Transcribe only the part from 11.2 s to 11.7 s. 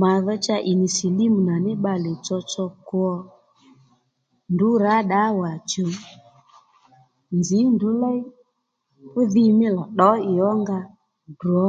ddrǒ